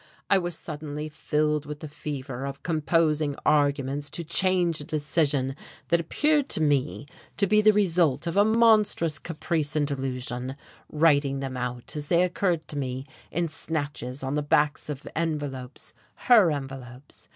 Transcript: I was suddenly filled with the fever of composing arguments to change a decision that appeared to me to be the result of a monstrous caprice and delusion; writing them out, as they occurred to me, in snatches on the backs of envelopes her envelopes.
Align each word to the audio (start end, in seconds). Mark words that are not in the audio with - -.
I 0.31 0.39
was 0.39 0.55
suddenly 0.55 1.09
filled 1.09 1.67
with 1.67 1.81
the 1.81 1.87
fever 1.87 2.45
of 2.47 2.63
composing 2.63 3.35
arguments 3.45 4.09
to 4.09 4.23
change 4.23 4.81
a 4.81 4.83
decision 4.83 5.55
that 5.89 5.99
appeared 5.99 6.49
to 6.49 6.59
me 6.59 7.05
to 7.37 7.45
be 7.45 7.61
the 7.61 7.71
result 7.71 8.25
of 8.25 8.35
a 8.35 8.43
monstrous 8.43 9.19
caprice 9.19 9.75
and 9.75 9.85
delusion; 9.85 10.55
writing 10.91 11.39
them 11.39 11.55
out, 11.55 11.95
as 11.95 12.07
they 12.07 12.23
occurred 12.23 12.67
to 12.69 12.77
me, 12.79 13.05
in 13.29 13.47
snatches 13.47 14.23
on 14.23 14.33
the 14.33 14.41
backs 14.41 14.89
of 14.89 15.05
envelopes 15.15 15.93
her 16.15 16.49
envelopes. 16.51 17.29